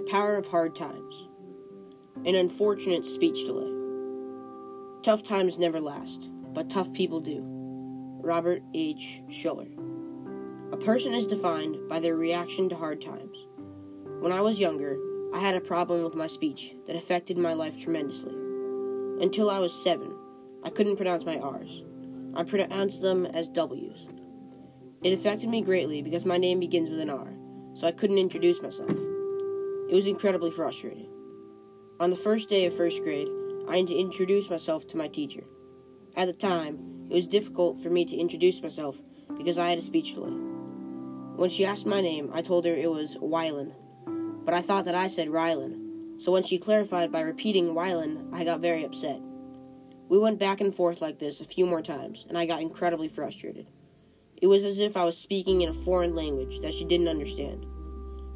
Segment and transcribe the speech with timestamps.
[0.00, 1.28] Power of Hard Times.
[2.24, 3.70] An unfortunate speech delay.
[5.02, 7.42] Tough times never last, but tough people do.
[8.22, 9.22] Robert H.
[9.28, 9.70] Schuller.
[10.72, 13.46] A person is defined by their reaction to hard times.
[14.20, 14.96] When I was younger,
[15.34, 18.34] I had a problem with my speech that affected my life tremendously.
[19.20, 20.16] Until I was seven,
[20.64, 21.84] I couldn't pronounce my R's.
[22.34, 24.06] I pronounced them as W's.
[25.02, 27.34] It affected me greatly because my name begins with an R,
[27.74, 28.96] so I couldn't introduce myself.
[29.94, 31.06] It was incredibly frustrating.
[32.00, 33.28] On the first day of first grade,
[33.68, 35.44] I had to introduce myself to my teacher.
[36.16, 39.00] At the time, it was difficult for me to introduce myself
[39.36, 40.32] because I had a speech delay.
[41.36, 43.72] When she asked my name, I told her it was Wylan,
[44.44, 48.42] but I thought that I said Rylan, so when she clarified by repeating Wylan, I
[48.42, 49.20] got very upset.
[50.08, 53.06] We went back and forth like this a few more times, and I got incredibly
[53.06, 53.70] frustrated.
[54.42, 57.64] It was as if I was speaking in a foreign language that she didn't understand.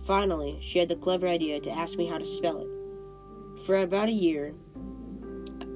[0.01, 3.61] Finally, she had the clever idea to ask me how to spell it.
[3.67, 4.55] For about a year,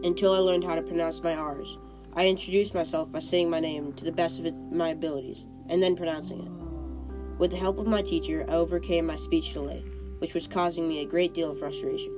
[0.05, 1.79] until I learned how to pronounce my R's,
[2.15, 5.97] I introduced myself by saying my name to the best of my abilities, and then
[5.97, 7.39] pronouncing it.
[7.39, 9.85] With the help of my teacher, I overcame my speech delay,
[10.19, 12.15] which was causing me a great deal of frustration.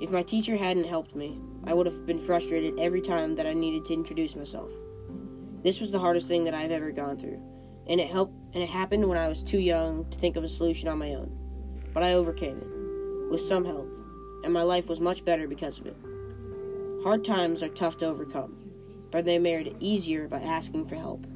[0.00, 3.52] If my teacher hadn't helped me, I would have been frustrated every time that I
[3.52, 4.72] needed to introduce myself.
[5.62, 7.42] This was the hardest thing that I've ever gone through,
[7.88, 10.48] and it helped and it happened when I was too young to think of a
[10.48, 11.36] solution on my own.
[11.92, 13.88] But I overcame it with some help,
[14.44, 15.96] and my life was much better because of it.
[17.02, 18.58] Hard times are tough to overcome,
[19.10, 21.26] but they made it easier by asking for help.